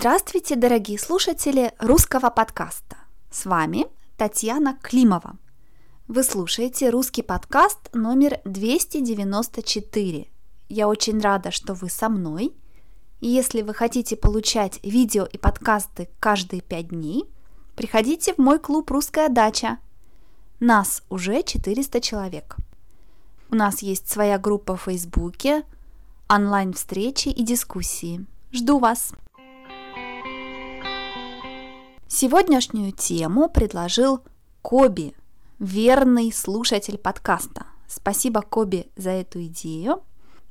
Здравствуйте, 0.00 0.54
дорогие 0.54 0.96
слушатели 0.96 1.72
русского 1.80 2.30
подкаста. 2.30 2.98
С 3.32 3.46
вами 3.46 3.86
Татьяна 4.16 4.78
Климова. 4.80 5.36
Вы 6.06 6.22
слушаете 6.22 6.90
русский 6.90 7.22
подкаст 7.22 7.92
номер 7.92 8.38
294. 8.44 10.28
Я 10.68 10.86
очень 10.86 11.18
рада, 11.18 11.50
что 11.50 11.74
вы 11.74 11.90
со 11.90 12.08
мной. 12.08 12.54
Если 13.20 13.62
вы 13.62 13.74
хотите 13.74 14.16
получать 14.16 14.78
видео 14.84 15.24
и 15.24 15.36
подкасты 15.36 16.08
каждые 16.20 16.62
пять 16.62 16.90
дней, 16.90 17.24
приходите 17.74 18.34
в 18.34 18.38
мой 18.38 18.60
клуб 18.60 18.92
«Русская 18.92 19.28
дача». 19.28 19.78
Нас 20.60 21.02
уже 21.08 21.42
400 21.42 22.00
человек. 22.00 22.54
У 23.50 23.56
нас 23.56 23.82
есть 23.82 24.08
своя 24.08 24.38
группа 24.38 24.76
в 24.76 24.82
Фейсбуке, 24.82 25.64
онлайн-встречи 26.28 27.30
и 27.30 27.42
дискуссии. 27.42 28.24
Жду 28.52 28.78
вас! 28.78 29.12
Сегодняшнюю 32.10 32.92
тему 32.92 33.50
предложил 33.50 34.24
Коби, 34.62 35.14
верный 35.58 36.32
слушатель 36.32 36.96
подкаста. 36.96 37.66
Спасибо, 37.86 38.40
Коби, 38.40 38.90
за 38.96 39.10
эту 39.10 39.44
идею. 39.44 40.02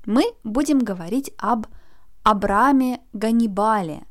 Мы 0.06 0.24
будем 0.44 0.78
говорить 0.78 1.32
об 1.40 1.66
Абраме 2.22 3.02
Ганнибале, 3.12 4.06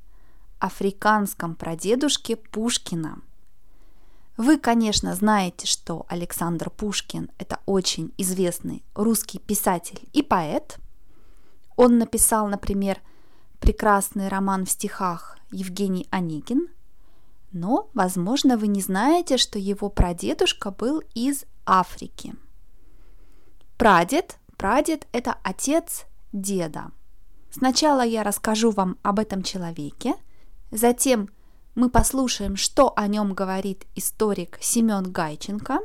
африканском 0.58 1.54
прадедушке 1.54 2.34
Пушкина. 2.34 3.20
Вы, 4.36 4.58
конечно, 4.58 5.14
знаете, 5.14 5.68
что 5.68 6.04
Александр 6.08 6.68
Пушкин– 6.68 7.30
это 7.38 7.60
очень 7.64 8.12
известный 8.18 8.82
русский 8.96 9.38
писатель 9.38 10.08
и 10.12 10.24
поэт. 10.24 10.78
Он 11.76 11.98
написал, 11.98 12.48
например, 12.48 13.00
прекрасный 13.60 14.26
роман 14.26 14.66
в 14.66 14.70
стихах 14.70 15.38
Евгений 15.52 16.08
Онегин– 16.10 16.70
но, 17.56 17.88
возможно, 17.94 18.58
вы 18.58 18.66
не 18.66 18.82
знаете, 18.82 19.38
что 19.38 19.58
его 19.58 19.88
прадедушка 19.88 20.70
был 20.70 21.02
из 21.14 21.46
Африки. 21.64 22.34
Прадед, 23.78 24.36
прадед– 24.58 25.06
это 25.12 25.38
отец 25.42 26.04
деда. 26.32 26.90
Сначала 27.50 28.02
я 28.02 28.22
расскажу 28.22 28.70
вам 28.72 28.98
об 29.02 29.18
этом 29.18 29.42
человеке, 29.42 30.16
затем 30.70 31.30
мы 31.74 31.88
послушаем, 31.88 32.56
что 32.56 32.92
о 32.94 33.06
нем 33.06 33.32
говорит 33.32 33.86
историк 33.94 34.58
Семен 34.60 35.10
Гайченко, 35.10 35.78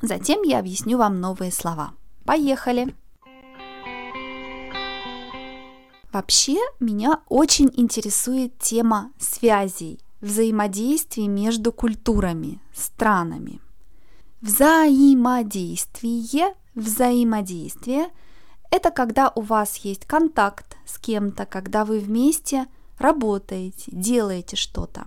затем 0.00 0.42
я 0.42 0.60
объясню 0.60 0.96
вам 0.96 1.20
новые 1.20 1.50
слова. 1.50 1.94
Поехали! 2.24 2.94
Вообще 6.12 6.58
меня 6.78 7.20
очень 7.28 7.68
интересует 7.74 8.56
тема 8.60 9.10
связей 9.18 10.03
взаимодействии 10.24 11.26
между 11.26 11.72
культурами, 11.72 12.60
странами. 12.74 13.60
Взаимодействие, 14.40 16.54
взаимодействие– 16.74 18.08
это 18.70 18.90
когда 18.90 19.30
у 19.36 19.42
вас 19.42 19.76
есть 19.76 20.06
контакт 20.06 20.76
с 20.84 20.98
кем-то, 20.98 21.46
когда 21.46 21.84
вы 21.84 22.00
вместе 22.00 22.66
работаете, 22.98 23.92
делаете 23.92 24.56
что-то. 24.56 25.04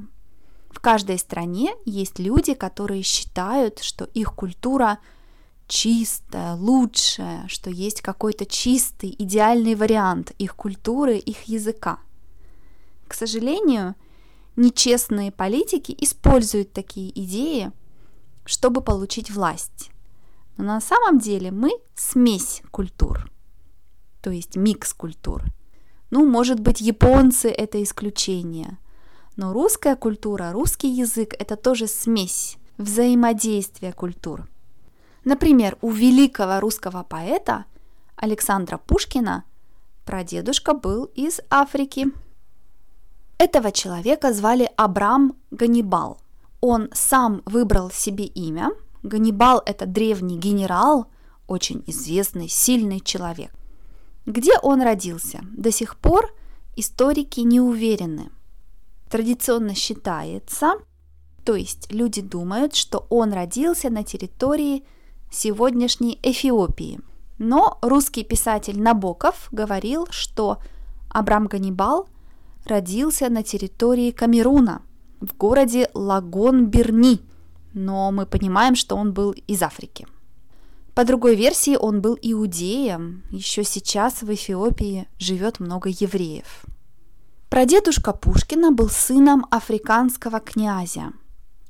В 0.69 0.79
каждой 0.79 1.17
стране 1.17 1.75
есть 1.85 2.19
люди, 2.19 2.53
которые 2.53 3.01
считают, 3.01 3.79
что 3.79 4.05
их 4.05 4.35
культура 4.35 4.99
чистая, 5.67 6.55
лучшая, 6.55 7.45
что 7.47 7.69
есть 7.69 8.01
какой-то 8.01 8.45
чистый, 8.45 9.13
идеальный 9.17 9.75
вариант 9.75 10.31
их 10.37 10.55
культуры, 10.55 11.17
их 11.17 11.43
языка. 11.43 11.99
К 13.07 13.13
сожалению, 13.13 13.95
нечестные 14.57 15.31
политики 15.31 15.95
используют 15.97 16.73
такие 16.73 17.09
идеи, 17.21 17.71
чтобы 18.45 18.81
получить 18.81 19.31
власть. 19.31 19.91
Но 20.57 20.65
на 20.65 20.81
самом 20.81 21.19
деле 21.19 21.51
мы 21.51 21.71
смесь 21.95 22.63
культур, 22.71 23.31
то 24.21 24.31
есть 24.31 24.57
микс 24.57 24.93
культур. 24.93 25.43
Ну, 26.09 26.25
может 26.25 26.59
быть, 26.59 26.81
японцы 26.81 27.49
это 27.49 27.81
исключение, 27.83 28.79
но 29.35 29.53
русская 29.53 29.95
культура, 29.95 30.51
русский 30.51 30.89
язык 30.89 31.33
это 31.37 31.55
тоже 31.55 31.87
смесь, 31.87 32.57
взаимодействия 32.77 33.93
культур. 33.93 34.49
Например, 35.23 35.77
у 35.81 35.91
великого 35.91 36.59
русского 36.59 37.03
поэта 37.03 37.65
Александра 38.15 38.77
Пушкина 38.77 39.43
прадедушка 40.05 40.73
был 40.73 41.05
из 41.13 41.41
Африки– 41.49 42.07
этого 43.37 43.71
человека 43.71 44.33
звали 44.33 44.69
Абрам 44.77 45.35
Ганнибал. 45.51 46.19
Он 46.59 46.89
сам 46.93 47.43
выбрал 47.45 47.91
себе 47.91 48.25
имя. 48.25 48.71
Ганнибал– 49.03 49.61
это 49.65 49.85
древний 49.85 50.37
генерал, 50.37 51.07
очень 51.47 51.83
известный, 51.85 52.49
сильный 52.49 52.99
человек. 52.99 53.51
Где 54.25 54.57
он 54.61 54.81
родился? 54.81 55.39
До 55.55 55.71
сих 55.71 55.97
пор 55.97 56.33
историки 56.75 57.41
не 57.41 57.61
уверены. 57.61 58.31
Традиционно 59.09 59.75
считается, 59.75 60.73
то 61.45 61.55
есть 61.55 61.91
люди 61.93 62.21
думают, 62.21 62.75
что 62.75 63.05
он 63.09 63.31
родился 63.31 63.89
на 63.89 64.03
территории 64.03 64.83
сегодняшней 65.31 66.19
Эфиопии. 66.23 66.99
Но 67.37 67.77
русский 67.81 68.23
писатель 68.23 68.81
Набоков 68.81 69.47
говорил, 69.51 70.07
что 70.09 70.57
Абрам 71.09 71.45
Ганнибал– 71.45 72.09
родился 72.67 73.29
на 73.29 73.43
территории 73.43 74.11
Камеруна, 74.11 74.81
в 75.19 75.35
городе 75.35 75.89
Лагон-Берни, 75.93 77.21
но 77.73 78.11
мы 78.11 78.25
понимаем, 78.25 78.75
что 78.75 78.95
он 78.95 79.13
был 79.13 79.31
из 79.31 79.61
Африки. 79.63 80.05
По 80.93 81.05
другой 81.05 81.35
версии, 81.35 81.75
он 81.75 82.01
был 82.01 82.17
иудеем. 82.21 83.23
Еще 83.29 83.63
сейчас 83.63 84.21
в 84.21 84.33
Эфиопии 84.33 85.07
живет 85.19 85.59
много 85.59 85.89
евреев. 85.89 86.65
Прадедушка 87.49 88.13
Пушкина 88.13 88.71
был 88.71 88.89
сыном 88.89 89.45
африканского 89.51 90.39
князя. 90.39 91.13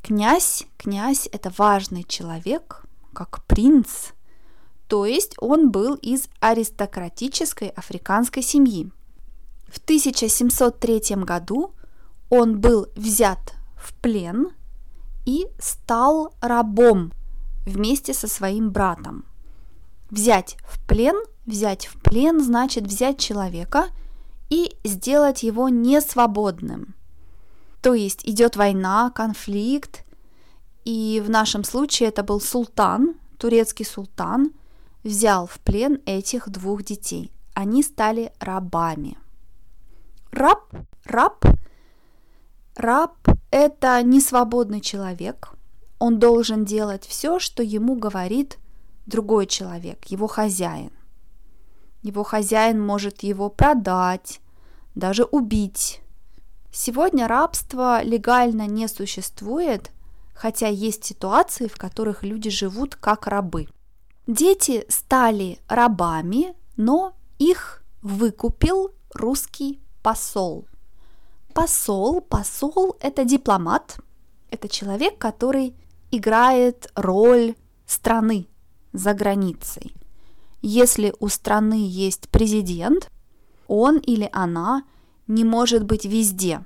Князь, 0.02 0.66
князь– 0.78 1.28
это 1.32 1.52
важный 1.58 2.04
человек, 2.04 2.86
как 3.14 3.44
принц, 3.46 4.12
то 4.88 5.06
есть 5.06 5.34
он 5.40 5.70
был 5.70 5.96
из 5.96 6.30
аристократической 6.40 7.70
африканской 7.70 8.42
семьи. 8.42 8.90
В 9.68 9.80
1703 9.80 11.16
году 11.24 11.74
он 12.30 12.60
был 12.60 12.88
взят 12.96 13.54
в 13.76 13.94
плен 13.96 14.52
и 15.26 15.48
стал 15.60 16.34
рабом 16.42 17.12
вместе 17.66 18.14
со 18.14 18.28
своим 18.28 18.72
братом. 18.72 19.26
Взять 20.10 20.58
в 20.66 20.86
плен, 20.88 21.16
взять 21.46 21.88
в 21.88 22.02
плен 22.02 22.42
значит 22.42 22.86
взять 22.86 23.20
человека 23.20 23.88
и 24.50 24.76
сделать 24.86 25.44
его 25.44 25.68
несвободным. 25.68 26.96
То 27.82 27.94
есть 27.94 28.26
идет 28.26 28.56
война, 28.56 29.12
конфликт, 29.14 30.06
и 30.86 31.22
в 31.26 31.30
нашем 31.30 31.66
случае 31.66 32.10
это 32.10 32.24
был 32.24 32.40
султан, 32.40 33.16
турецкий 33.38 33.86
султан, 33.86 34.54
взял 35.04 35.46
в 35.46 35.60
плен 35.60 36.00
этих 36.06 36.50
двух 36.50 36.84
детей. 36.84 37.32
Они 37.54 37.84
стали 37.84 38.32
рабами– 38.40 39.18
Раб, 40.32 40.64
раб, 41.06 41.46
раб– 42.76 43.16
это 43.52 44.02
несвободный 44.04 44.82
человек. 44.82 45.50
Он 46.00 46.20
должен 46.20 46.66
делать 46.66 47.06
все, 47.06 47.40
что 47.40 47.64
ему 47.64 47.96
говорит 47.96 48.58
другой 49.06 49.48
человек, 49.48 50.06
его 50.06 50.28
хозяин. 50.28 50.92
Его 52.04 52.24
хозяин 52.24 52.80
может 52.80 53.24
его 53.24 53.50
продать, 53.50 54.40
даже 54.96 55.24
убить. 55.24 56.02
Сегодня 56.72 57.28
рабство 57.28 58.04
легально 58.04 58.68
не 58.68 58.88
существует, 58.88 59.92
хотя 60.36 60.68
есть 60.68 61.04
ситуации, 61.06 61.68
в 61.68 61.78
которых 61.78 62.24
люди 62.24 62.50
живут 62.50 62.96
как 62.96 63.26
рабы. 63.28 63.68
Дети 64.28 64.86
стали 64.90 65.60
рабами, 65.68 66.54
но 66.76 67.14
их 67.40 67.84
выкупил 68.02 68.92
русский 69.14 69.82
посол. 70.02 70.66
Посол, 71.54 72.22
посол– 72.22 72.96
это 73.02 73.26
дипломат, 73.26 73.98
это 74.52 74.70
человек, 74.70 75.18
который 75.18 75.76
играет 76.12 76.92
роль 76.96 77.56
страны 77.86 78.48
за 78.94 79.14
границей. 79.14 79.94
Если 80.62 81.14
у 81.20 81.30
страны 81.30 81.88
есть 81.88 82.30
президент, 82.30 83.12
он 83.68 83.98
или 83.98 84.30
она 84.32 84.84
не 85.28 85.44
может 85.44 85.84
быть 85.84 86.06
везде. 86.06 86.64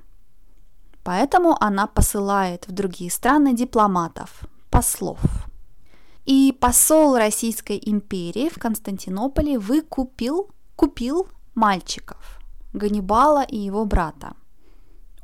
Поэтому 1.02 1.56
она 1.60 1.86
посылает 1.86 2.68
в 2.68 2.72
другие 2.72 3.10
страны 3.10 3.54
дипломатов, 3.54 4.42
послов. 4.70 5.18
И 6.26 6.56
посол 6.60 7.16
Российской 7.16 7.80
империи 7.82 8.48
в 8.48 8.58
Константинополе 8.58 9.58
выкупил, 9.58 10.50
купил 10.76 11.26
мальчиков– 11.54 12.38
Ганнибала 12.72 13.42
и 13.42 13.56
его 13.56 13.84
брата. 13.84 14.34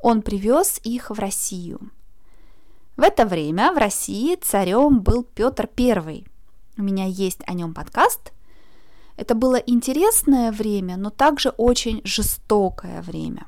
он 0.03 0.23
привез 0.23 0.81
их 0.85 1.11
в 1.11 1.19
Россию. 1.19 1.91
В 2.97 3.03
это 3.03 3.27
время 3.27 3.73
в 3.73 3.79
России 3.79 4.37
царем 4.37 5.00
был 5.00 5.25
Петр 5.25 5.69
I. 5.79 6.25
У 6.77 6.83
меня 6.83 7.05
есть 7.05 7.41
о 7.47 7.55
нем 7.55 7.75
подкаст. 7.75 8.33
Это 9.17 9.35
было 9.35 9.56
интересное 9.56 10.53
время, 10.53 10.97
но 10.97 11.11
также 11.11 11.49
очень 11.50 12.00
жестокое 12.05 13.03
время. 13.03 13.47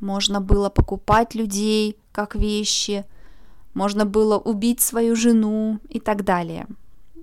Можно 0.00 0.40
было 0.40 0.68
покупать 0.68 1.34
людей 1.34 1.96
как 2.10 2.34
вещи, 2.34 3.04
можно 3.74 4.04
было 4.04 4.38
убить 4.38 4.80
свою 4.80 5.14
жену 5.16 5.78
и 5.88 6.00
так 6.00 6.24
далее. 6.24 6.66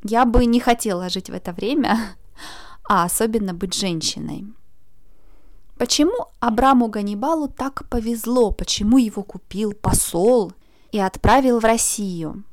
Я 0.03 0.25
бы 0.25 0.45
не 0.45 0.59
хотела 0.59 1.09
жить 1.09 1.29
в 1.29 1.33
это 1.33 1.51
время, 1.51 1.97
а 2.89 3.03
особенно 3.03 3.53
быть 3.53 3.73
женщиной. 3.73 4.45
Почему 5.79 6.27
Абраму 6.41 6.89
Ганнибалу 6.89 7.47
так 7.47 7.87
повезло, 7.87 8.51
почему 8.51 8.97
его 8.97 9.23
купил 9.23 9.71
посол 9.71 10.51
и 10.91 10.99
отправил 10.99 11.61
в 11.61 11.63
Россию? 11.63 12.43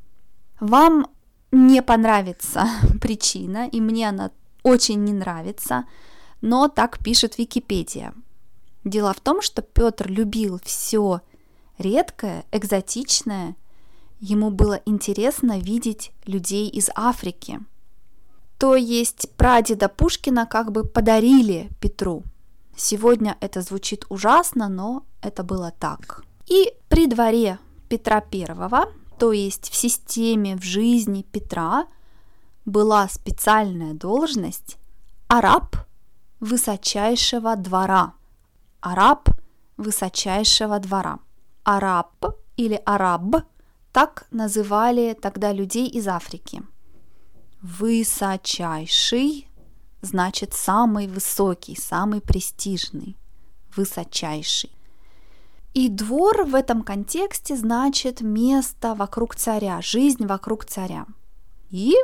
Вам 0.61 1.08
не 1.50 1.82
понравится 1.82 2.69
причина, 3.00 3.67
и 3.67 3.81
мне 3.81 4.08
она 4.08 4.31
очень 4.62 5.02
не 5.02 5.12
нравится, 5.12 5.87
но 6.40 6.69
так 6.69 7.00
пишет 7.02 7.37
Википедия. 7.37 8.14
Дело 8.84 9.12
в 9.12 9.19
том, 9.19 9.43
что 9.43 9.61
Петр 9.61 10.08
любил 10.08 10.61
все 10.62 11.20
редкое, 11.78 12.44
экзотичное. 12.52 13.56
Ему 14.20 14.52
было 14.52 14.81
интересно 14.87 15.58
видеть 15.58 16.12
людей 16.26 16.69
из 16.69 16.90
Африки. 16.94 17.58
То 18.56 18.76
есть 18.76 19.28
прадеда 19.37 19.88
Пушкина 19.88 20.46
как 20.46 20.70
бы 20.70 20.84
подарили 20.84 21.70
Петру– 21.81 22.23
Сегодня 22.76 23.37
это 23.40 23.62
звучит 23.62 24.05
ужасно, 24.11 24.69
но 24.69 25.05
это 25.23 25.43
было 25.43 25.73
так. 25.78 26.25
И 26.46 26.75
при 26.88 27.06
дворе 27.06 27.58
Петра 27.88 28.23
I, 28.32 28.46
то 29.19 29.32
есть 29.32 29.70
в 29.70 29.75
системе, 29.75 30.56
в 30.56 30.62
жизни 30.62 31.23
Петра, 31.23 31.87
была 32.67 33.08
специальная 33.08 33.94
должность 33.94 34.76
араб 35.28 35.76
высочайшего 36.40 37.56
двора. 37.56 38.12
Араб 38.81 39.31
высочайшего 39.78 40.78
двора. 40.78 41.20
Араб 41.64 42.25
или 42.56 42.81
араб 42.84 43.46
так 43.93 44.26
называли 44.31 45.17
тогда 45.20 45.52
людей 45.52 45.88
из 45.88 46.06
Африки. 46.06 46.62
Высочайший 47.62 49.45
значит 50.06 50.55
самый 50.55 51.06
высокий, 51.06 51.76
самый 51.76 52.20
престижный, 52.20 53.17
высочайший. 53.76 54.70
И 55.75 55.91
двор 55.91 56.44
в 56.44 56.55
этом 56.55 56.82
контексте 56.82 57.56
значит 57.56 58.23
место 58.23 58.94
вокруг 58.94 59.37
царя, 59.37 59.82
жизнь 59.82 60.25
вокруг 60.25 60.64
царя. 60.64 61.05
И 61.69 61.94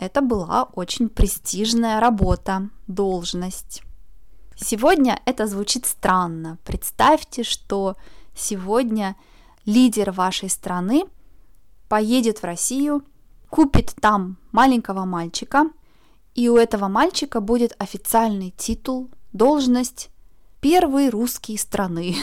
это 0.00 0.20
была 0.20 0.64
очень 0.64 1.08
престижная 1.08 2.00
работа, 2.00 2.70
должность. 2.88 3.82
Сегодня 4.56 5.20
это 5.26 5.46
звучит 5.46 5.86
странно. 5.86 6.58
Представьте, 6.64 7.44
что 7.44 7.96
сегодня 8.34 9.14
лидер 9.64 10.10
вашей 10.10 10.50
страны 10.50 11.04
поедет 11.88 12.38
в 12.38 12.44
Россию, 12.44 13.04
купит 13.48 13.94
там 14.00 14.38
маленького 14.50 15.04
мальчика– 15.04 15.70
и 16.34 16.48
у 16.48 16.56
этого 16.56 16.88
мальчика 16.88 17.40
будет 17.40 17.74
официальный 17.78 18.52
титул, 18.56 19.10
должность 19.32 20.10
«Первый 20.60 21.10
русский 21.10 21.56
страны». 21.56 22.16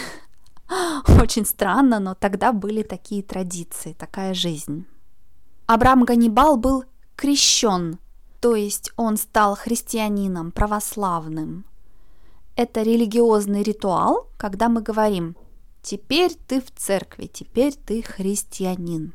Очень 1.21 1.45
странно, 1.45 1.99
но 1.99 2.15
тогда 2.15 2.51
были 2.51 2.83
такие 2.83 3.23
традиции, 3.23 3.93
такая 3.93 4.33
жизнь. 4.33 4.85
Абрам 5.65 6.03
Ганнибал 6.03 6.57
был 6.57 6.83
крещен, 7.15 7.99
то 8.41 8.55
есть 8.55 8.91
он 8.95 9.17
стал 9.17 9.55
христианином, 9.55 10.51
православным. 10.51 11.65
Это 12.55 12.81
религиозный 12.81 13.63
ритуал, 13.63 14.27
когда 14.37 14.67
мы 14.67 14.81
говорим 14.81 15.37
«теперь 15.81 16.33
ты 16.47 16.59
в 16.59 16.71
церкви, 16.71 17.27
теперь 17.27 17.73
ты 17.73 18.01
христианин». 18.01 19.13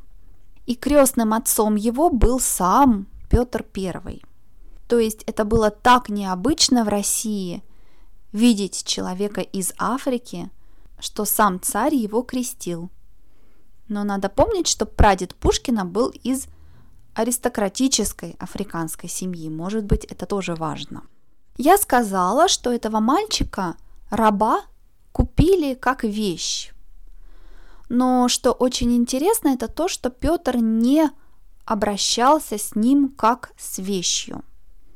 И 0.65 0.75
крестным 0.75 1.33
отцом 1.33 1.75
его 1.75 2.09
был 2.09 2.39
сам 2.39 3.07
Петр 3.29 3.65
I. 3.75 4.21
То 4.87 4.99
есть 4.99 5.23
это 5.23 5.43
было 5.43 5.69
так 5.69 6.09
необычно 6.09 6.85
в 6.85 6.87
России 6.87 7.61
видеть 8.31 8.85
человека 8.85 9.41
из 9.41 9.73
Африки, 9.77 10.49
что 10.99 11.25
сам 11.25 11.61
царь 11.61 11.95
его 11.95 12.21
крестил. 12.21 12.89
Но 13.89 14.03
надо 14.03 14.29
помнить, 14.29 14.67
что 14.67 14.85
прадед 14.85 15.35
Пушкина 15.35 15.85
был 15.85 16.09
из 16.09 16.47
аристократической 17.13 18.35
африканской 18.39 19.09
семьи. 19.09 19.49
Может 19.49 19.85
быть, 19.85 20.05
это 20.05 20.25
тоже 20.25 20.55
важно. 20.55 21.03
Я 21.57 21.77
сказала, 21.77 22.47
что 22.47 22.71
этого 22.71 22.99
мальчика, 22.99 23.75
раба, 24.09 24.61
купили 25.11 25.73
как 25.73 26.03
вещь. 26.03 26.71
Но 27.89 28.27
что 28.27 28.51
очень 28.51 28.95
интересно, 28.95 29.49
это 29.49 29.67
то, 29.67 29.87
что 29.87 30.09
Петр 30.09 30.57
не 30.57 31.09
обращался 31.65 32.57
с 32.57 32.75
ним 32.75 33.09
как 33.09 33.51
с 33.57 33.79
вещью 33.79 34.43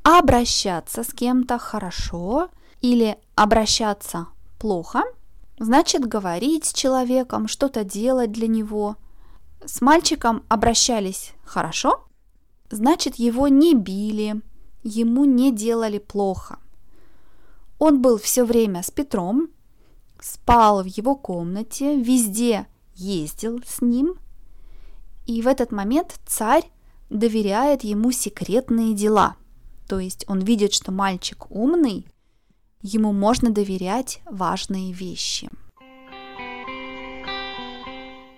обращаться 0.02 1.04
с 1.04 1.12
кем-то 1.12 1.58
хорошо 1.58 2.48
или 2.80 3.16
обращаться 3.34 4.28
плохо, 4.58 5.04
значит 5.58 6.06
говорить 6.06 6.66
с 6.66 6.72
человеком, 6.72 7.48
что-то 7.48 7.84
делать 7.84 8.32
для 8.32 8.48
него. 8.48 8.96
С 9.64 9.80
мальчиком 9.80 10.42
обращались 10.48 11.32
хорошо, 11.44 12.04
значит 12.70 13.16
его 13.16 13.48
не 13.48 13.74
били, 13.74 14.40
ему 14.82 15.24
не 15.24 15.52
делали 15.52 15.98
плохо. 15.98 16.58
Он 17.78 18.02
был 18.02 18.18
все 18.18 18.44
время 18.44 18.82
с 18.82 18.90
Петром, 18.90 19.48
спал 20.20 20.82
в 20.82 20.86
его 20.86 21.14
комнате, 21.14 21.96
везде 21.96 22.66
ездил 22.94 23.60
с 23.66 23.80
ним. 23.80 24.14
И 25.26 25.42
в 25.42 25.46
этот 25.46 25.70
момент 25.70 26.18
царь 26.26 26.68
доверяет 27.10 27.84
ему 27.84 28.10
секретные 28.10 28.94
дела– 28.94 29.36
то 29.88 29.98
есть 29.98 30.24
он 30.28 30.40
видит, 30.40 30.72
что 30.72 30.92
мальчик 30.92 31.50
умный, 31.50 32.06
ему 32.82 33.12
можно 33.12 33.50
доверять 33.50 34.20
важные 34.24 34.92
вещи. 34.92 35.48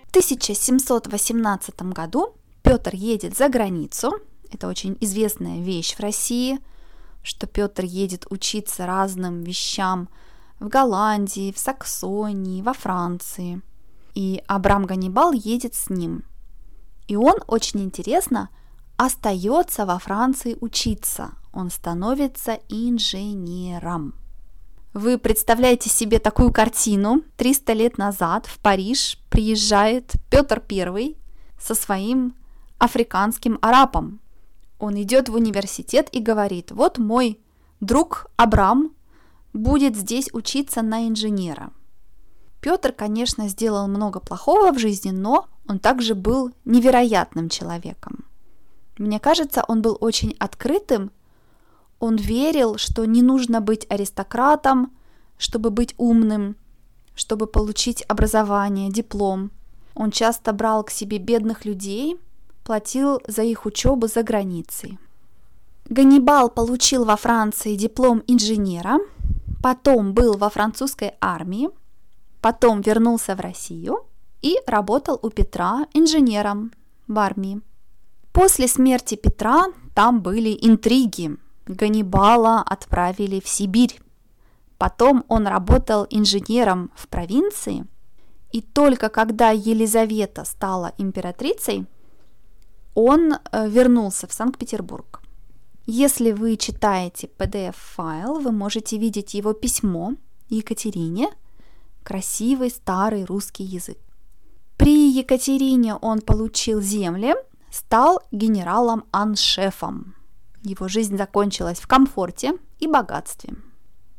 В 0.05 0.09
1718 0.17 1.81
году 1.81 2.35
Петр 2.61 2.95
едет 2.95 3.35
за 3.35 3.49
границу. 3.49 4.13
Это 4.51 4.67
очень 4.67 4.97
известная 5.01 5.61
вещь 5.61 5.95
в 5.95 5.99
России, 5.99 6.59
что 7.21 7.47
Петр 7.47 7.83
едет 7.83 8.25
учиться 8.29 8.85
разным 8.85 9.43
вещам 9.43 10.07
в 10.59 10.67
Голландии, 10.67 11.51
в 11.51 11.59
Саксонии, 11.59 12.61
во 12.61 12.73
Франции. 12.73 13.61
И 14.13 14.41
Абрам 14.47 14.85
Ганнибал 14.85 15.33
едет 15.33 15.75
с 15.75 15.89
ним. 15.89 16.23
И 17.07 17.15
он 17.15 17.35
очень 17.47 17.81
интересно 17.81 18.49
остается 18.97 19.85
во 19.85 19.99
Франции 19.99 20.57
учиться 20.61 21.33
он 21.55 21.71
становится 21.71 22.59
инженером. 22.67 24.13
Вы 24.93 25.17
представляете 25.17 25.89
себе 25.89 26.19
такую 26.19 26.51
картину? 26.51 27.23
300 27.37 27.73
лет 27.73 27.97
назад 27.97 28.45
в 28.45 28.59
Париж 28.59 29.17
приезжает 29.29 30.13
Петр 30.29 30.61
I 30.69 31.15
со 31.59 31.73
своим 31.73 32.35
африканским 32.77 33.57
арабом. 33.61 34.19
Он 34.79 35.01
идет 35.01 35.29
в 35.29 35.35
университет 35.35 36.09
и 36.11 36.19
говорит, 36.19 36.71
вот 36.71 36.97
мой 36.97 37.39
друг 37.79 38.27
Абрам 38.35 38.91
будет 39.53 39.95
здесь 39.95 40.29
учиться 40.33 40.81
на 40.81 41.07
инженера. 41.07 41.71
Петр, 42.59 42.91
конечно, 42.91 43.47
сделал 43.47 43.87
много 43.87 44.19
плохого 44.19 44.71
в 44.71 44.79
жизни, 44.79 45.11
но 45.11 45.47
он 45.67 45.79
также 45.79 46.15
был 46.15 46.51
невероятным 46.65 47.47
человеком. 47.47 48.25
Мне 48.97 49.19
кажется, 49.19 49.63
он 49.67 49.81
был 49.81 49.97
очень 49.99 50.35
открытым 50.39 51.11
он 51.99 52.17
верил, 52.17 52.77
что 52.77 53.05
не 53.05 53.21
нужно 53.21 53.61
быть 53.61 53.85
аристократом, 53.89 54.91
чтобы 55.37 55.69
быть 55.69 55.95
умным, 55.97 56.55
чтобы 57.15 57.47
получить 57.47 58.03
образование, 58.07 58.91
диплом. 58.91 59.51
Он 59.95 60.11
часто 60.11 60.51
брал 60.53 60.83
к 60.83 60.91
себе 60.91 61.17
бедных 61.17 61.65
людей, 61.65 62.17
платил 62.63 63.21
за 63.27 63.43
их 63.43 63.65
учебу 63.65 64.07
за 64.07 64.23
границей. 64.23 64.99
Ганнибал 65.87 66.49
получил 66.49 67.05
во 67.05 67.15
Франции 67.15 67.75
диплом 67.75 68.23
инженера, 68.27 68.99
потом 69.61 70.13
был 70.13 70.37
во 70.37 70.49
французской 70.49 71.13
армии, 71.21 71.69
потом 72.41 72.81
вернулся 72.81 73.35
в 73.35 73.39
Россию 73.39 74.05
и 74.41 74.57
работал 74.67 75.19
у 75.21 75.29
Петра 75.29 75.87
инженером 75.93 76.71
в 77.07 77.17
армии. 77.19 77.61
После 78.35 78.67
смерти 78.67 79.15
Петра 79.15 79.67
там 79.93 80.21
были 80.21 80.57
интриги, 80.61 81.37
Ганнибала 81.67 82.59
отправили 82.59 83.39
в 83.39 83.47
Сибирь. 83.47 83.97
Потом 84.77 85.23
он 85.29 85.47
работал 85.47 86.05
инженером 86.09 86.91
в 86.95 87.07
провинции, 87.07 87.85
И 88.51 88.61
только 88.61 89.07
когда 89.07 89.51
Елизавета 89.51 90.43
стала 90.43 90.91
императрицей, 90.97 91.85
он 92.93 93.33
э, 93.33 93.69
вернулся 93.69 94.27
в 94.27 94.33
Санкт-Петербург. 94.33 95.21
Если 95.85 96.33
вы 96.33 96.57
читаете 96.57 97.29
PDF-файл, 97.37 98.39
вы 98.39 98.51
можете 98.51 98.97
видеть 98.97 99.33
его 99.33 99.53
письмо 99.53 100.13
Екатерине, 100.49 101.29
красивый 102.03 102.69
старый 102.69 103.23
русский 103.23 103.63
язык. 103.63 103.97
При 104.75 105.09
Екатерине 105.09 105.95
он 105.95 106.19
получил 106.19 106.81
земли, 106.81 107.33
стал 107.75 108.21
генералом-аншефом. 108.31 110.15
Его 110.63 110.87
жизнь 110.87 111.17
закончилась 111.17 111.79
в 111.79 111.87
комфорте 111.87 112.53
и 112.79 112.87
богатстве. 112.87 113.55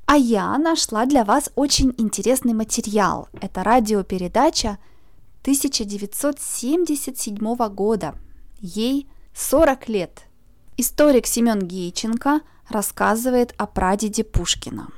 А 0.04 0.16
я 0.16 0.58
нашла 0.58 1.06
для 1.06 1.24
вас 1.24 1.50
очень 1.54 1.94
интересный 1.96 2.52
материал. 2.52 3.30
Это 3.40 3.64
радиопередача 3.64 4.76
1977 5.40 7.68
года. 7.68 8.14
Ей 8.58 9.08
40 9.34 9.88
лет. 9.88 10.26
Историк 10.76 11.26
Семен 11.26 11.60
Гейченко 11.60 12.42
рассказывает 12.68 13.54
о 13.56 13.66
прадеде 13.66 14.22
Пушкина. 14.22 14.88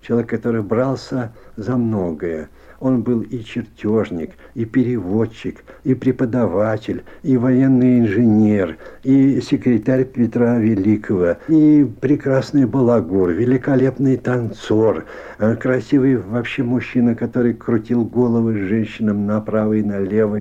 Человек, 0.00 0.30
который 0.30 0.62
брался 0.62 1.34
за 1.56 1.76
многое– 1.76 2.48
он 2.82 3.02
был 3.02 3.20
и 3.20 3.44
чертежник, 3.44 4.32
и 4.54 4.64
переводчик, 4.64 5.64
и 5.84 5.94
преподаватель, 5.94 7.04
и 7.22 7.36
военный 7.36 8.00
инженер, 8.00 8.76
и 9.04 9.40
секретарь 9.40 10.04
Петра 10.04 10.58
Великого, 10.58 11.36
и 11.46 11.84
прекрасный 12.00 12.66
балагур, 12.66 13.30
великолепный 13.30 14.16
танцор, 14.16 15.06
э, 15.38 15.54
красивый 15.54 16.16
вообще 16.16 16.64
мужчина, 16.64 17.14
который 17.14 17.54
крутил 17.54 18.04
головы 18.04 18.58
женщинам 18.58 19.26
направо 19.26 19.74
и 19.74 19.82
налево. 19.82 20.40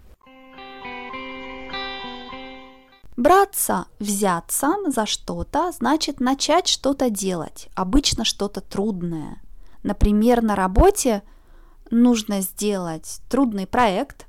Браться, 3.17 3.85
взяться 3.99 4.73
за 4.87 5.05
что-то, 5.05 5.71
значит 5.71 6.19
начать 6.19 6.67
что-то 6.67 7.11
делать, 7.11 7.69
обычно 7.75 8.25
что-то 8.25 8.61
трудное. 8.61 9.37
Например, 9.83 10.41
на 10.41 10.55
работе– 10.55 11.21
нужно 11.91 12.41
сделать 12.41 13.21
трудный 13.29 13.67
проект, 13.67 14.25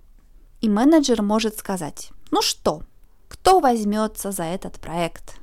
и 0.61 0.69
менеджер 0.69 1.23
может 1.23 1.57
сказать, 1.57 2.11
ну 2.31 2.43
что, 2.43 2.83
кто 3.29 3.61
возьмется 3.61 4.31
за 4.31 4.45
этот 4.45 4.81
проект? 4.81 5.41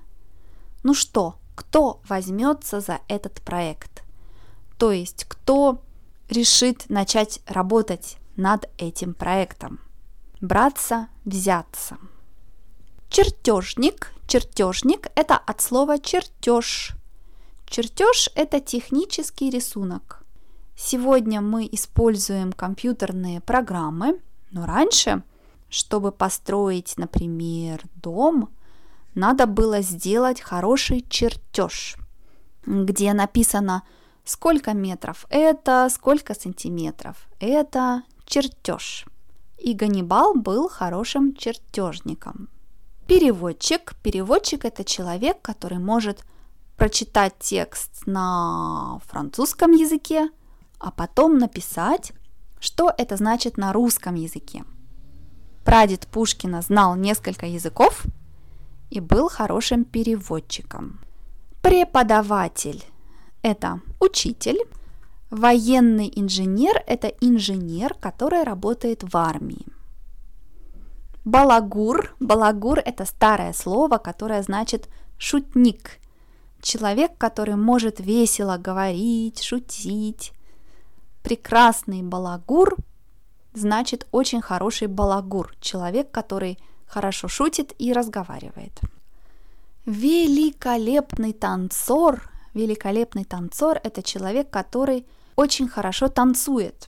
Ну 0.83 0.93
что, 0.93 1.35
кто 1.55 2.01
возьмется 2.07 2.79
за 2.79 2.99
этот 3.07 3.41
проект? 3.41 4.03
То 4.77 4.91
есть, 4.91 5.25
кто 5.25 5.81
решит 6.29 6.89
начать 6.89 7.41
работать 7.47 8.17
над 8.35 8.69
этим 8.77 9.13
проектом? 9.13 9.79
Браться, 10.39 11.09
взяться. 11.25 11.97
Чертежник. 13.09 14.13
Чертежник– 14.27 15.07
это 15.15 15.35
от 15.35 15.59
слова 15.59 15.97
чертеж. 15.99 16.95
Чертеж– 17.65 18.29
это 18.35 18.61
технический 18.61 19.49
рисунок. 19.49 20.18
Сегодня 20.81 21.41
мы 21.41 21.67
используем 21.69 22.53
компьютерные 22.53 23.41
программы, 23.41 24.17
но 24.51 24.65
раньше, 24.65 25.24
чтобы 25.69 26.13
построить, 26.13 26.93
например, 26.98 27.83
дом, 27.95 28.48
надо 29.13 29.45
было 29.45 29.81
сделать 29.81 30.39
хороший 30.39 31.05
чертеж, 31.09 31.98
где 32.65 33.12
написано, 33.12 33.83
сколько 34.24 34.74
метров 34.74 35.25
это, 35.29 35.89
сколько 35.91 36.33
сантиметров 36.33 37.27
это 37.41 38.03
чертеж. 38.25 39.05
И 39.57 39.74
Ганнибал 39.74 40.33
был 40.33 40.69
хорошим 40.69 41.36
чертежником. 41.36 42.48
Переводчик. 43.05 43.95
Переводчик– 44.01 44.63
это 44.63 44.86
человек, 44.86 45.41
который 45.41 45.77
может 45.79 46.24
прочитать 46.77 47.33
текст 47.38 48.05
на 48.05 49.01
французском 49.09 49.74
языке, 49.74 50.29
а 50.79 50.91
потом 50.91 51.38
написать, 51.38 52.13
что 52.59 52.91
это 52.98 53.17
значит 53.17 53.57
на 53.57 53.74
русском 53.74 54.15
языке. 54.15 54.63
Прадед 55.63 56.07
Пушкина 56.07 56.62
знал 56.62 56.95
несколько 56.95 57.45
языков 57.45 58.05
и 58.89 59.00
был 59.00 59.29
хорошим 59.29 59.83
переводчиком. 59.83 61.00
Преподаватель– 61.62 62.83
это 63.41 63.81
учитель, 64.00 64.59
военный 65.29 66.12
инженер– 66.15 66.81
это 66.88 67.07
инженер, 67.07 67.93
который 67.93 68.43
работает 68.43 69.03
в 69.03 69.15
армии. 69.15 69.65
Балагур. 71.25 72.15
Балагур– 72.19 72.79
это 72.86 73.05
старое 73.05 73.53
слово, 73.53 73.98
которое 73.98 74.41
значит 74.41 74.89
шутник. 75.17 76.00
Человек, 76.62 77.12
который 77.17 77.55
может 77.55 78.00
весело 78.00 78.57
говорить, 78.57 79.43
шутить, 79.43 80.33
прекрасный 81.23 82.01
балагур 82.01 82.75
значит 83.53 84.07
очень 84.11 84.41
хороший 84.41 84.88
балагур, 84.88 85.55
человек, 85.59 86.11
который 86.11 86.59
хорошо 86.88 87.27
шутит 87.27 87.73
и 87.77 87.93
разговаривает. 87.93 88.79
Великолепный 89.85 91.33
танцор, 91.33 92.29
великолепный 92.53 93.23
танцор– 93.23 93.79
это 93.83 94.03
человек, 94.03 94.49
который 94.49 95.05
очень 95.35 95.67
хорошо 95.67 96.09
танцует. 96.09 96.85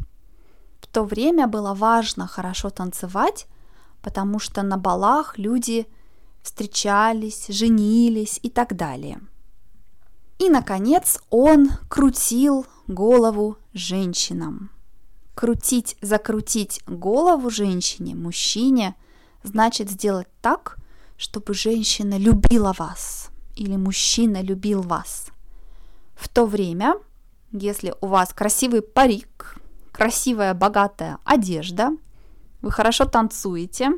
В 0.81 0.87
то 0.87 1.03
время 1.03 1.47
было 1.47 1.73
важно 1.73 2.27
хорошо 2.27 2.69
танцевать, 2.69 3.47
потому 4.01 4.39
что 4.39 4.61
на 4.61 4.77
балах 4.77 5.37
люди 5.37 5.87
встречались, 6.43 7.47
женились 7.47 8.39
и 8.43 8.49
так 8.49 8.75
далее. 8.75 9.21
И, 10.41 10.49
наконец, 10.49 11.19
он 11.29 11.69
крутил 11.87 12.65
голову 12.87 13.57
женщинам. 13.73 14.71
Крутить, 15.35 15.95
закрутить 16.01 16.81
голову 16.87 17.51
женщине, 17.51 18.15
мужчине, 18.15 18.95
значит 19.43 19.91
сделать 19.91 20.27
так, 20.41 20.79
чтобы 21.15 21.53
женщина 21.53 22.17
любила 22.17 22.73
вас 22.75 23.29
или 23.55 23.75
мужчина 23.75 24.41
любил 24.41 24.81
вас. 24.81 25.27
В 26.15 26.27
то 26.27 26.47
время, 26.47 26.95
если 27.51 27.93
у 28.01 28.07
вас 28.07 28.33
красивый 28.33 28.81
парик, 28.81 29.57
красивая 29.91 30.55
богатая 30.55 31.19
одежда, 31.23 31.91
вы 32.63 32.71
хорошо 32.71 33.05
танцуете, 33.05 33.91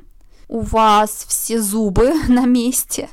у 0.49 0.59
вас 0.59 1.25
все 1.25 1.61
зубы 1.61 2.13
на 2.27 2.45
месте, 2.45 3.09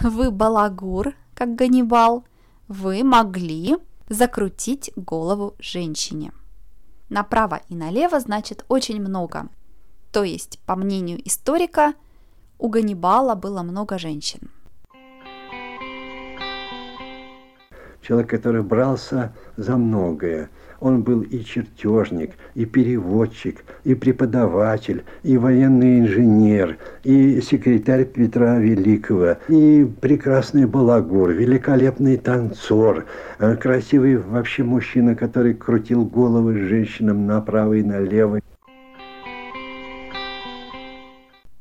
вы 0.00 0.30
балагур, 0.30 1.12
как 1.34 1.56
Ганнибал, 1.56 2.24
вы 2.68 3.04
могли 3.04 3.76
закрутить 4.08 4.90
голову 4.96 5.54
женщине. 5.58 6.32
Направо 7.08 7.60
и 7.68 7.74
налево 7.74 8.20
значит 8.20 8.64
очень 8.68 9.00
много. 9.00 9.48
То 10.12 10.24
есть, 10.24 10.58
по 10.66 10.76
мнению 10.76 11.26
историка, 11.26 11.94
у 12.58 12.68
Ганнибала 12.68 13.34
было 13.34 13.62
много 13.62 13.98
женщин. 13.98 14.50
Человек, 18.06 18.30
который 18.30 18.62
брался 18.62 19.32
за 19.56 19.76
многое– 19.76 20.50
он 20.84 21.02
был 21.02 21.22
и 21.22 21.42
чертежник, 21.42 22.32
и 22.54 22.66
переводчик, 22.66 23.64
и 23.84 23.94
преподаватель, 23.94 25.02
и 25.22 25.38
военный 25.38 26.00
инженер, 26.00 26.76
и 27.02 27.40
секретарь 27.40 28.04
Петра 28.04 28.58
Великого, 28.58 29.38
и 29.48 29.90
прекрасный 30.00 30.66
балагур, 30.66 31.30
великолепный 31.30 32.18
танцор, 32.18 33.06
э, 33.38 33.56
красивый 33.56 34.18
вообще 34.18 34.62
мужчина, 34.62 35.14
который 35.14 35.54
крутил 35.54 36.04
головы 36.04 36.58
женщинам 36.68 37.26
направо 37.26 37.72
и 37.74 37.82
налево. 37.82 38.40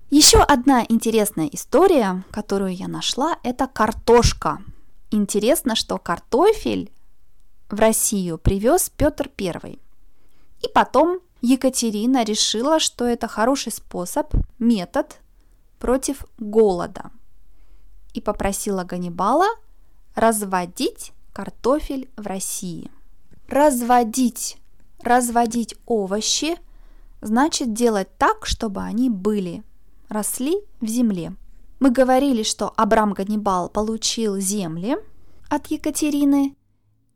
Еще 0.10 0.40
одна 0.40 0.84
интересная 0.90 1.48
история, 1.52 2.24
которую 2.30 2.76
я 2.76 2.90
нашла, 2.90 3.38
это 3.44 3.68
картошка. 3.68 4.60
Интересно, 5.14 5.76
что 5.76 6.00
картофель 6.00 6.92
в 7.70 7.80
Россию 7.80 8.40
привез 8.40 8.90
Петр 8.90 9.30
I. 9.40 9.78
И 10.62 10.68
потом 10.74 11.20
Екатерина 11.40 12.24
решила, 12.24 12.80
что 12.80 13.06
это 13.06 13.28
хороший 13.28 13.72
способ, 13.72 14.34
метод 14.58 15.20
против 15.78 16.26
голода. 16.40 17.12
И 18.16 18.22
попросила 18.22 18.86
Ганнибала 18.86 19.46
разводить 20.16 21.12
картофель 21.32 22.10
в 22.18 22.26
России. 22.26 22.90
Разводить, 23.48 24.58
разводить 25.04 25.76
овощи 25.86 26.58
значит 27.22 27.72
делать 27.72 28.10
так, 28.18 28.48
чтобы 28.48 28.82
они 28.82 29.12
были, 29.12 29.64
росли 30.10 30.56
в 30.82 30.88
земле. 30.88 31.36
Мы 31.84 31.92
говорили, 31.92 32.44
что 32.44 32.74
Абрам 32.78 33.12
Ганнибал 33.12 33.68
получил 33.68 34.38
земли 34.38 34.96
от 35.50 35.68
Екатерины 35.68 36.56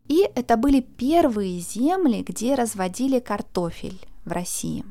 И 0.09 0.29
это 0.35 0.57
были 0.57 0.81
первые 0.81 1.61
земли, 1.61 2.21
где 2.21 2.53
разводили 2.53 3.21
картофель 3.21 3.97
в 4.25 4.31
России. 4.33 4.83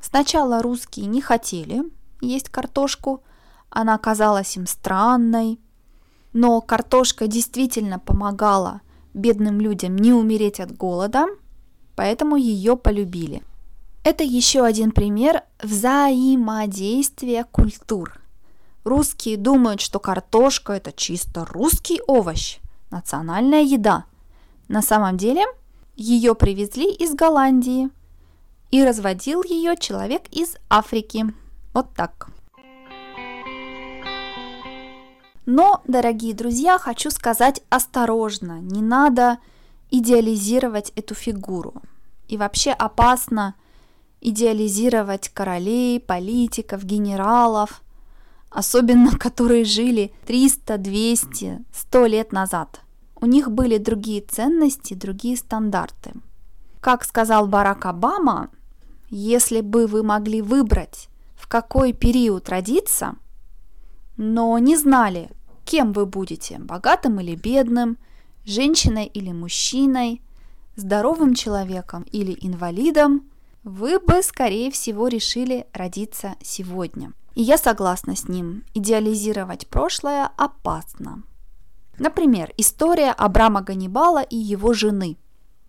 Сначала 0.00 0.62
русские 0.62 1.04
не 1.08 1.20
хотели 1.20 1.82
есть 2.22 2.48
картошку, 2.48 3.22
она 3.68 3.98
казалась 3.98 4.56
им 4.56 4.66
странной, 4.66 5.60
но 6.32 6.62
картошка 6.62 7.26
действительно 7.26 7.98
помогала 7.98 8.80
бедным 9.12 9.60
людям 9.60 9.94
не 9.94 10.14
умереть 10.14 10.58
от 10.58 10.74
голода, 10.74 11.26
поэтому 11.96 12.36
ее 12.36 12.78
полюбили. 12.78 13.42
Это 14.04 14.24
еще 14.24 14.64
один 14.64 14.90
пример 14.90 15.42
взаимодействия 15.62 17.44
культур. 17.44 18.21
Русские 18.84 19.36
думают, 19.36 19.80
что 19.80 20.00
картошка 20.00 20.72
это 20.72 20.92
чисто 20.92 21.44
русский 21.44 22.00
овощ, 22.06 22.58
национальная 22.90 23.62
еда. 23.62 24.04
На 24.68 24.82
самом 24.82 25.16
деле 25.16 25.44
ее 25.94 26.34
привезли 26.34 26.92
из 26.92 27.14
Голландии 27.14 27.90
и 28.70 28.84
разводил 28.84 29.44
ее 29.44 29.76
человек 29.76 30.22
из 30.30 30.56
Африки. 30.68 31.26
Вот 31.74 31.94
так. 31.94 32.28
Но, 35.46 35.82
дорогие 35.86 36.34
друзья, 36.34 36.78
хочу 36.78 37.10
сказать 37.10 37.62
осторожно, 37.68 38.60
не 38.60 38.80
надо 38.80 39.38
идеализировать 39.90 40.92
эту 40.96 41.14
фигуру. 41.14 41.74
И 42.28 42.36
вообще 42.36 42.70
опасно 42.70 43.54
идеализировать 44.20 45.28
королей, 45.28 46.00
политиков, 46.00 46.84
генералов, 46.84 47.82
особенно 48.52 49.10
которые 49.18 49.64
жили 49.64 50.12
300, 50.26 50.78
200, 50.78 51.64
100 51.72 52.06
лет 52.06 52.32
назад. 52.32 52.80
У 53.16 53.26
них 53.26 53.50
были 53.50 53.78
другие 53.78 54.20
ценности, 54.20 54.94
другие 54.94 55.36
стандарты. 55.36 56.12
Как 56.80 57.04
сказал 57.04 57.46
Барак 57.46 57.86
Обама, 57.86 58.50
если 59.08 59.60
бы 59.60 59.86
вы 59.86 60.02
могли 60.02 60.42
выбрать, 60.42 61.08
в 61.36 61.46
какой 61.46 61.92
период 61.92 62.48
родиться, 62.48 63.14
но 64.16 64.58
не 64.58 64.76
знали, 64.76 65.30
кем 65.64 65.92
вы 65.92 66.06
будете, 66.06 66.58
богатым 66.58 67.20
или 67.20 67.36
бедным, 67.36 67.98
женщиной 68.44 69.06
или 69.06 69.30
мужчиной, 69.32 70.22
здоровым 70.76 71.34
человеком 71.34 72.04
или 72.10 72.36
инвалидом, 72.40 73.28
вы 73.62 74.00
бы, 74.00 74.22
скорее 74.22 74.70
всего, 74.70 75.08
решили 75.08 75.66
родиться 75.72 76.34
сегодня. 76.42 77.12
И 77.34 77.42
я 77.42 77.58
согласна 77.58 78.16
с 78.16 78.28
ним, 78.28 78.64
идеализировать 78.74 79.66
прошлое 79.68 80.30
опасно. 80.36 81.22
Например, 81.98 82.52
история 82.56 83.10
Абрама 83.10 83.62
Ганнибала 83.62 84.22
и 84.22 84.36
его 84.36 84.72
жены. 84.72 85.16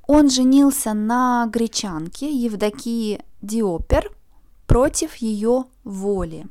Он 0.08 0.30
женился 0.30 0.94
на 0.94 1.48
гречанке 1.48 2.32
Евдокии 2.32 3.22
Диопер 3.42 4.12
против 4.68 5.16
ее 5.16 5.66
воли 5.84 6.48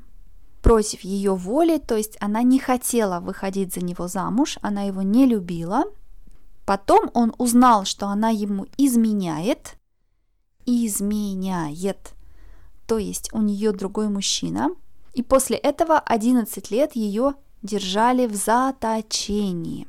против 0.62 1.00
ее 1.00 1.34
воли, 1.34 1.78
то 1.78 1.96
есть 1.96 2.16
она 2.20 2.42
не 2.42 2.58
хотела 2.58 3.20
выходить 3.20 3.74
за 3.74 3.84
него 3.84 4.08
замуж, 4.08 4.58
она 4.62 4.82
его 4.82 5.02
не 5.02 5.26
любила. 5.26 5.84
Потом 6.64 7.10
он 7.12 7.34
узнал, 7.38 7.84
что 7.84 8.06
она 8.06 8.30
ему 8.30 8.66
изменяет, 8.78 9.76
изменяет, 10.64 12.14
то 12.86 12.98
есть 12.98 13.30
у 13.34 13.42
нее 13.42 13.72
другой 13.72 14.08
мужчина. 14.08 14.70
И 15.12 15.22
после 15.22 15.56
этого 15.56 15.98
11 15.98 16.70
лет 16.70 16.96
ее 16.96 17.34
держали 17.62 18.26
в 18.26 18.34
заточении. 18.34 19.86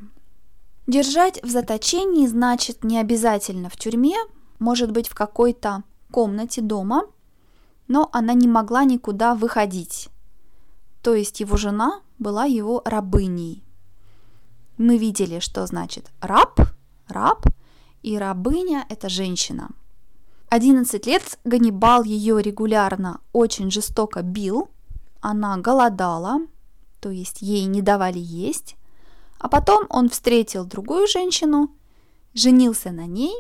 Держать 0.85 1.41
в 1.43 1.49
заточении 1.49 2.27
значит 2.27 2.83
не 2.83 2.99
обязательно 2.99 3.69
в 3.69 3.77
тюрьме, 3.77 4.17
может 4.59 4.91
быть 4.91 5.07
в 5.07 5.15
какой-то 5.15 5.83
комнате 6.11 6.61
дома, 6.61 7.03
но 7.87 8.09
она 8.11 8.33
не 8.33 8.47
могла 8.47 8.83
никуда 8.83 9.33
выходить. 9.33 10.09
То 11.01 11.13
есть 11.13 11.39
его 11.39 11.57
жена 11.57 12.01
была 12.19 12.45
его 12.45 12.81
рабыней. 12.85 13.63
Мы 14.77 14.97
видели, 14.97 15.39
что 15.39 15.65
значит 15.67 16.11
раб, 16.21 16.59
раб, 17.07 17.45
и 18.01 18.17
рабыня– 18.17 18.85
это 18.89 19.07
женщина. 19.07 19.69
11 20.49 21.05
лет 21.07 21.39
Ганнибал 21.45 22.03
ее 22.03 22.41
регулярно 22.41 23.21
очень 23.31 23.71
жестоко 23.71 24.21
бил, 24.21 24.69
она 25.23 25.55
голодала, 25.57 26.41
то 26.99 27.09
есть 27.09 27.41
ей 27.41 27.63
не 27.65 27.81
давали 27.81 28.19
есть, 28.19 28.75
а 29.39 29.47
потом 29.47 29.85
он 29.89 30.09
встретил 30.09 30.65
другую 30.65 31.07
женщину, 31.07 31.69
женился 32.33 32.91
на 32.91 33.05
ней, 33.05 33.33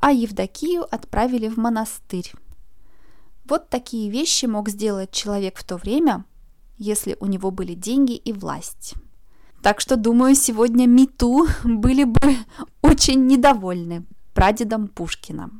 а 0.00 0.10
Евдокию 0.10 0.92
отправили 0.92 1.48
в 1.48 1.56
монастырь. 1.56 2.32
Вот 3.44 3.68
такие 3.68 4.10
вещи 4.10 4.46
мог 4.46 4.68
сделать 4.68 5.12
человек 5.12 5.56
в 5.58 5.64
то 5.64 5.76
время, 5.76 6.24
если 6.78 7.16
у 7.20 7.26
него 7.26 7.52
были 7.52 7.74
деньги 7.74 8.16
и 8.16 8.32
власть. 8.32 8.94
Так 9.62 9.80
что, 9.80 9.96
думаю, 9.96 10.34
сегодня 10.34 10.86
Миту 10.86 11.46
были 11.64 12.04
бы 12.04 12.36
очень 12.82 13.26
недовольны 13.26 14.04
прадедом 14.34 14.88
Пушкина. 14.88 15.50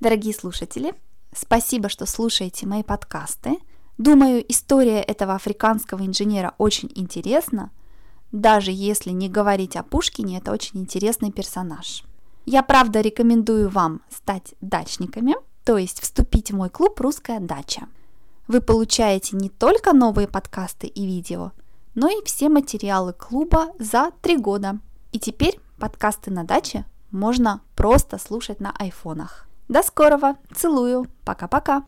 Дорогие 0.00 0.34
слушатели, 0.34 0.94
спасибо, 1.34 1.88
что 1.88 2.06
слушаете 2.06 2.66
мои 2.66 2.82
подкасты. 2.82 3.58
Думаю, 3.98 4.44
история 4.50 5.00
этого 5.00 5.34
африканского 5.34 6.04
инженера 6.04 6.54
очень 6.58 6.90
интересна. 6.94 7.70
Даже 8.32 8.70
если 8.72 9.10
не 9.10 9.28
говорить 9.28 9.76
о 9.76 9.82
Пушкине, 9.82 10.38
это 10.38 10.52
очень 10.52 10.80
интересный 10.80 11.30
персонаж. 11.30 12.04
Я 12.46 12.62
правда 12.62 13.00
рекомендую 13.00 13.68
вам 13.68 14.00
стать 14.10 14.54
дачниками– 14.60 15.34
то 15.64 15.78
есть 15.78 16.00
вступить 16.00 16.50
в 16.50 16.56
мой 16.56 16.70
клуб 16.70 17.00
«Русская 17.00 17.40
дача». 17.40 17.88
Вы 18.48 18.60
получаете 18.60 19.36
не 19.36 19.48
только 19.48 19.92
новые 19.92 20.26
подкасты 20.26 20.88
и 20.88 21.06
видео, 21.06 21.52
но 21.94 22.08
и 22.08 22.24
все 22.24 22.48
материалы 22.48 23.12
клуба 23.12 23.68
за 23.78 24.10
три 24.20 24.36
года. 24.36 24.78
И 25.12 25.20
теперь 25.20 25.60
подкасты 25.78 26.30
на 26.30 26.44
даче 26.44 26.84
можно 27.10 27.60
просто 27.76 28.18
слушать 28.18 28.60
на 28.60 28.72
айфонах. 28.72 29.46
До 29.72 29.82
скорого. 29.82 30.34
Целую. 30.54 31.06
Пока-пока. 31.24 31.82